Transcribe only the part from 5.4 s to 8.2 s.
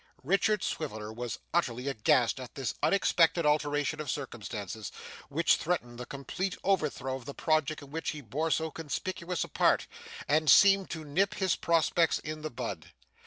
threatened the complete overthrow of the project in which